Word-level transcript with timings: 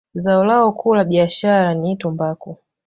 Zao 0.13 0.43
lao 0.45 0.71
kuu 0.71 0.95
la 0.95 1.03
biashara 1.03 1.73
ni 1.73 1.97
tumbaku. 1.97 2.57